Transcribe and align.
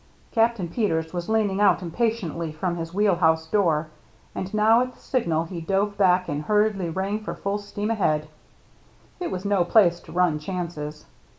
Captain 0.31 0.67
Peters 0.67 1.13
was 1.13 1.29
leaning 1.29 1.61
out 1.61 1.77
impa 1.81 2.09
tiently 2.11 2.51
from 2.51 2.75
his 2.77 2.91
wheel 2.91 3.17
house 3.17 3.45
door, 3.45 3.85
and 4.33 4.51
now 4.51 4.81
at 4.81 4.95
the 4.95 4.99
signal 4.99 5.43
he 5.43 5.61
dove 5.61 5.95
back 5.95 6.27
and 6.27 6.41
hurriedly 6.41 6.89
rang 6.89 7.19
for 7.23 7.35
full 7.35 7.59
steam 7.59 7.91
ahead; 7.91 8.27
it 9.19 9.29
was 9.29 9.45
no 9.45 9.63
place 9.63 9.99
to 9.99 10.11
run 10.11 10.39
chances. 10.39 11.05